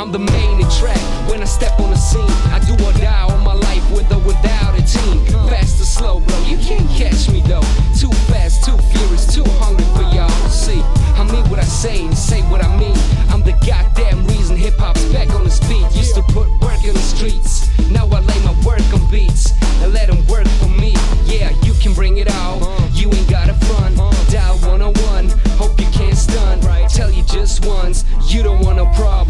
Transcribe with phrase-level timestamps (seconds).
[0.00, 1.04] I'm the main attract.
[1.28, 4.18] When I step on the scene, I do or die all my life with or
[4.20, 5.26] without a team.
[5.46, 7.60] Fast or slow, bro, you can't catch me though.
[8.00, 10.80] Too fast, too furious, too hungry for y'all to see.
[11.20, 12.96] I mean what I say and say what I mean.
[13.28, 15.84] I'm the goddamn reason hip hop's back on its feet.
[15.92, 19.92] Used to put work in the streets, now I lay my work on beats and
[19.92, 20.94] let them work for me.
[21.26, 22.56] Yeah, you can bring it all.
[22.94, 23.98] You ain't gotta front.
[24.32, 25.28] Dial 101,
[25.60, 26.58] hope you can't stun.
[26.88, 29.29] Tell you just once, you don't want no problem.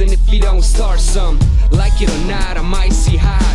[0.00, 1.38] And if you don't start some.
[1.70, 3.52] Like it or not, I'm icy hot.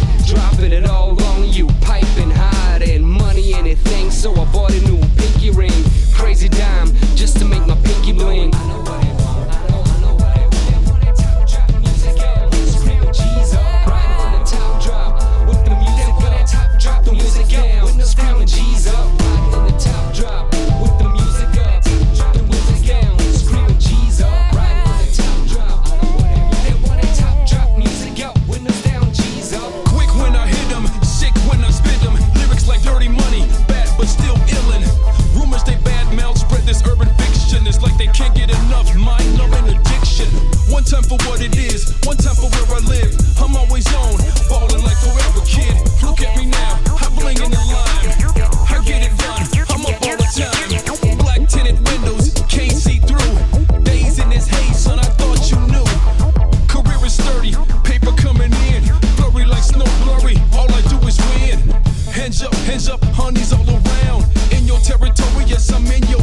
[62.48, 64.26] Hands up, hands up, honey's all around.
[64.54, 66.17] In your territory, yes, I'm in your